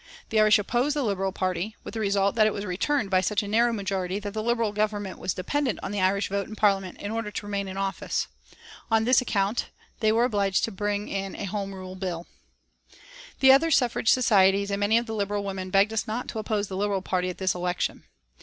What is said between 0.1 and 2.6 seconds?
The Irish opposed the Liberal Party, with the result that it